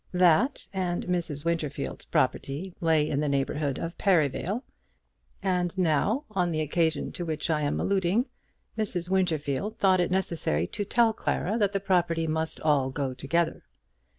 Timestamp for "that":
0.13-0.67, 11.59-11.73